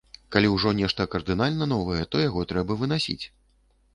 Калі 0.35 0.47
ўжо 0.53 0.71
нешта 0.79 1.05
кардынальна 1.15 1.67
новае, 1.75 1.99
то 2.15 2.23
яго 2.23 2.45
трэба 2.53 2.79
вынасіць. 2.83 3.21